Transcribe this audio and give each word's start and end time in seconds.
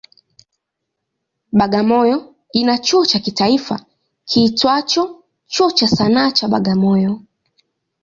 Bagamoyo 1.57 2.27
ina 2.53 2.77
chuo 2.77 3.05
cha 3.05 3.19
kitaifa 3.19 3.85
kiitwacho 4.29 5.23
Chuo 5.51 5.71
cha 5.77 5.87
Sanaa 5.95 6.31
cha 6.31 6.47
Bagamoyo. 6.47 7.21